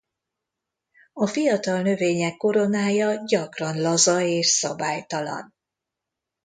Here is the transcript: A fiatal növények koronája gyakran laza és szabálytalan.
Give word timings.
A 1.13 1.27
fiatal 1.27 1.81
növények 1.81 2.37
koronája 2.37 3.23
gyakran 3.25 3.81
laza 3.81 4.21
és 4.21 4.47
szabálytalan. 4.47 5.55